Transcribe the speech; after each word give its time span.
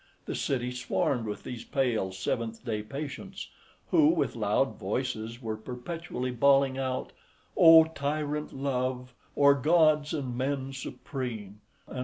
The 0.25 0.33
city 0.33 0.71
swarmed 0.71 1.27
with 1.27 1.43
these 1.43 1.63
pale 1.63 2.11
seventh 2.11 2.65
day 2.65 2.81
patients, 2.81 3.49
who, 3.91 4.07
with 4.07 4.35
loud 4.35 4.75
voices, 4.79 5.43
were 5.43 5.55
perpetually 5.55 6.31
bawling 6.31 6.75
out 6.79 7.13
"O 7.55 7.83
tyrant 7.83 8.51
love, 8.51 9.13
o'er 9.37 9.53
gods 9.53 10.11
and 10.11 10.35
men 10.35 10.73
supreme," 10.73 11.61
etc. 11.87 11.99